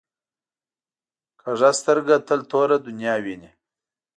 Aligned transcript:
کوږه 1.41 1.69
سترګه 1.79 2.15
تل 2.27 2.39
توره 2.51 2.77
دنیا 2.87 3.15
ویني 3.23 3.51